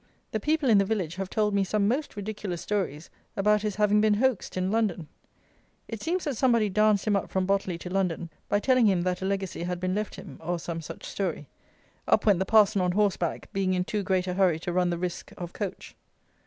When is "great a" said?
14.01-14.33